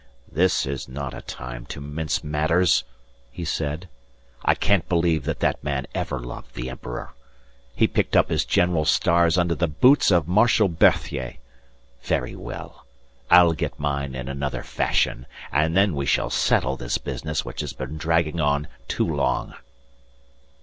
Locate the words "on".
18.39-18.67